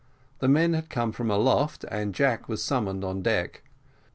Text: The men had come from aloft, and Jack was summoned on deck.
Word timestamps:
The 0.39 0.47
men 0.47 0.73
had 0.73 0.89
come 0.89 1.11
from 1.11 1.29
aloft, 1.29 1.85
and 1.91 2.15
Jack 2.15 2.49
was 2.49 2.63
summoned 2.63 3.03
on 3.03 3.21
deck. 3.21 3.61